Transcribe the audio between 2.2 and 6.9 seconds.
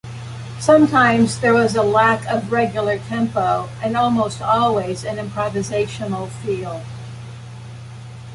of regular tempo, and almost always an improvisational feel.